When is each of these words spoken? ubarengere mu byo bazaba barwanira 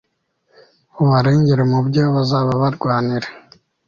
ubarengere 1.01 1.63
mu 1.71 1.79
byo 1.87 2.03
bazaba 2.15 2.51
barwanira 2.61 3.27